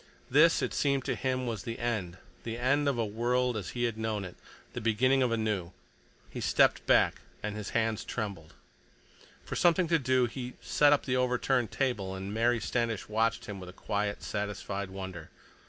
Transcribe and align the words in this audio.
This, 0.31 0.63
it 0.63 0.73
seemed 0.73 1.05
to 1.05 1.13
him, 1.13 1.45
was 1.45 1.61
the 1.61 1.77
end, 1.77 2.17
the 2.41 2.57
end 2.57 2.89
of 2.89 2.97
a 2.97 3.05
world 3.05 3.55
as 3.55 3.69
he 3.77 3.83
had 3.83 3.99
known 3.99 4.25
it, 4.25 4.35
the 4.73 4.81
beginning 4.81 5.21
of 5.21 5.31
a 5.31 5.37
new. 5.37 5.73
He 6.27 6.41
stepped 6.41 6.83
back, 6.87 7.21
and 7.43 7.55
his 7.55 7.69
hands 7.77 8.03
trembled. 8.03 8.55
For 9.45 9.55
something 9.55 9.87
to 9.89 9.99
do 9.99 10.25
he 10.25 10.53
set 10.59 10.91
up 10.91 11.05
the 11.05 11.17
overturned 11.17 11.69
table, 11.69 12.15
and 12.15 12.33
Mary 12.33 12.59
Standish 12.59 13.07
watched 13.09 13.45
him 13.45 13.59
with 13.59 13.69
a 13.69 13.73
quiet, 13.73 14.23
satisfied 14.23 14.89
wonder. 14.89 15.29